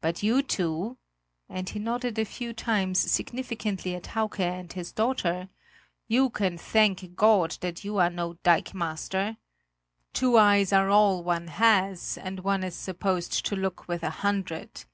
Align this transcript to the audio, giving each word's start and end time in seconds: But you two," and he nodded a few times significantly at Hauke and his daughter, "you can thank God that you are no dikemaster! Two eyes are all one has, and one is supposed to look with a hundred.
But 0.00 0.22
you 0.22 0.42
two," 0.42 0.96
and 1.48 1.68
he 1.68 1.80
nodded 1.80 2.20
a 2.20 2.24
few 2.24 2.52
times 2.52 3.00
significantly 3.00 3.96
at 3.96 4.06
Hauke 4.14 4.38
and 4.38 4.72
his 4.72 4.92
daughter, 4.92 5.48
"you 6.06 6.30
can 6.30 6.56
thank 6.56 7.16
God 7.16 7.58
that 7.62 7.82
you 7.82 7.98
are 7.98 8.08
no 8.08 8.34
dikemaster! 8.44 9.38
Two 10.12 10.38
eyes 10.38 10.72
are 10.72 10.88
all 10.88 11.24
one 11.24 11.48
has, 11.48 12.16
and 12.16 12.44
one 12.44 12.62
is 12.62 12.76
supposed 12.76 13.44
to 13.46 13.56
look 13.56 13.88
with 13.88 14.04
a 14.04 14.10
hundred. 14.22 14.84